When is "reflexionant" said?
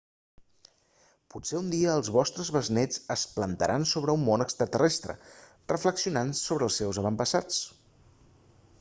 5.75-6.37